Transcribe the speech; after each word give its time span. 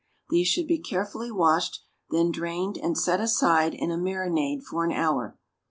These 0.31 0.47
should 0.47 0.65
be 0.65 0.79
carefully 0.79 1.29
washed, 1.31 1.83
then 2.09 2.31
drained 2.31 2.75
and 2.75 2.97
set 2.97 3.21
aside 3.21 3.75
in 3.75 3.91
a 3.91 3.99
marinade 3.99 4.63
for 4.63 4.83
an 4.83 4.91
hour. 4.91 5.37